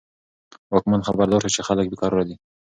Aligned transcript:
واکمن 0.73 1.01
خبردار 1.07 1.39
شو 1.43 1.53
چې 1.55 1.61
خلک 1.67 1.85
بې 1.89 1.97
قرار 2.01 2.21
دي. 2.27 2.35